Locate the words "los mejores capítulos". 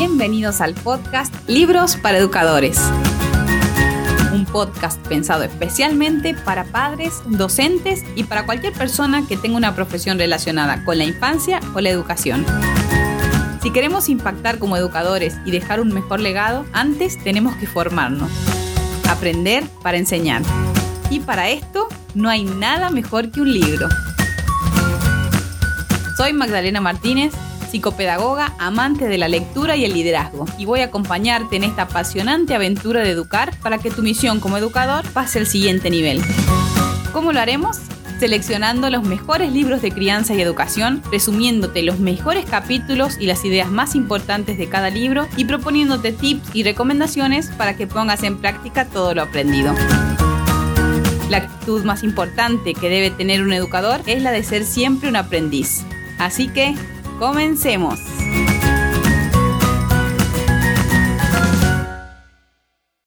41.82-43.16